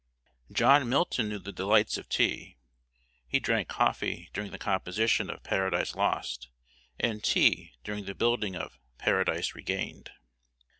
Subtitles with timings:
[0.51, 2.57] John Milton knew the delights of tea.
[3.27, 6.49] He drank coffee during the composition of "Paradise Lost,"
[6.99, 10.09] and tea during the building of "Paradise Regained."